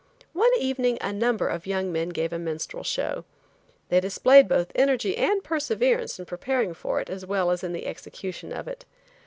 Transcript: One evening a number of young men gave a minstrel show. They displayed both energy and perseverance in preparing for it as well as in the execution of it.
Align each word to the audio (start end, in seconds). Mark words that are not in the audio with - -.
One 0.33 0.49
evening 0.57 0.97
a 0.99 1.13
number 1.13 1.47
of 1.47 1.67
young 1.67 1.91
men 1.91 2.09
gave 2.09 2.33
a 2.33 2.39
minstrel 2.39 2.83
show. 2.83 3.23
They 3.89 3.99
displayed 3.99 4.47
both 4.47 4.71
energy 4.73 5.15
and 5.15 5.43
perseverance 5.43 6.17
in 6.17 6.25
preparing 6.25 6.73
for 6.73 6.99
it 6.99 7.07
as 7.07 7.23
well 7.23 7.51
as 7.51 7.63
in 7.63 7.71
the 7.71 7.85
execution 7.85 8.51
of 8.51 8.67
it. 8.67 8.83